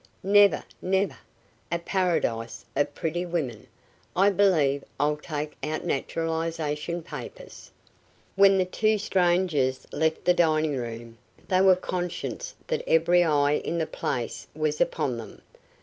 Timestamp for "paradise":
1.77-2.65